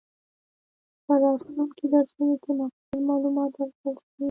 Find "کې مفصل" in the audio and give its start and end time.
2.43-2.99